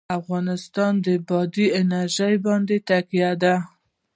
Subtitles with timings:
[0.19, 3.55] افغانستان په بادي انرژي باندې تکیه لري.